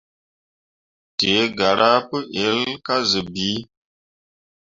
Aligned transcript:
Dǝǝ 1.17 1.39
garah 1.57 1.97
pu 2.07 2.17
ell 2.45 2.61
kah 2.85 3.01
zun 3.11 3.27
bii. 3.33 3.59